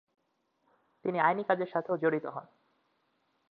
তিনি 1.05 1.17
আইনি 1.19 1.43
কাজের 1.43 1.69
সাথেও 1.73 1.95
জড়িত 1.97 2.25
হন। 2.25 2.45